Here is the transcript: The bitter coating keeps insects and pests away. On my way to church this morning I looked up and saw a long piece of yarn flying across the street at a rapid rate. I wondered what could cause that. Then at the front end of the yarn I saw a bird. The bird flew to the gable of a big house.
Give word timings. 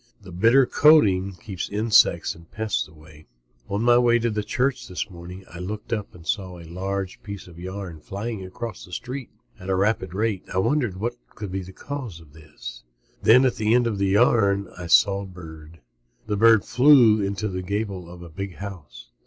The 0.19 0.31
bitter 0.31 0.65
coating 0.65 1.33
keeps 1.33 1.69
insects 1.69 2.33
and 2.33 2.49
pests 2.49 2.87
away. 2.87 3.27
On 3.69 3.83
my 3.83 3.99
way 3.99 4.17
to 4.17 4.31
church 4.43 4.87
this 4.87 5.11
morning 5.11 5.45
I 5.47 5.59
looked 5.59 5.93
up 5.93 6.15
and 6.15 6.25
saw 6.25 6.57
a 6.57 6.65
long 6.65 7.05
piece 7.21 7.45
of 7.45 7.59
yarn 7.59 7.99
flying 7.99 8.43
across 8.43 8.83
the 8.83 8.93
street 8.93 9.29
at 9.59 9.69
a 9.69 9.75
rapid 9.75 10.15
rate. 10.15 10.43
I 10.51 10.57
wondered 10.57 10.97
what 10.99 11.13
could 11.35 11.53
cause 11.75 12.17
that. 12.19 12.81
Then 13.21 13.45
at 13.45 13.57
the 13.57 13.65
front 13.65 13.75
end 13.75 13.85
of 13.85 13.99
the 13.99 14.07
yarn 14.07 14.69
I 14.75 14.87
saw 14.87 15.21
a 15.21 15.25
bird. 15.27 15.81
The 16.25 16.35
bird 16.35 16.65
flew 16.65 17.29
to 17.35 17.47
the 17.47 17.61
gable 17.61 18.09
of 18.11 18.23
a 18.23 18.29
big 18.29 18.55
house. 18.55 19.11